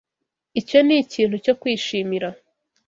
Icyo 0.59 0.77
ni 0.85 0.95
ikintu 1.03 1.35
cyo 1.43 1.53
kwishimira. 1.59 2.29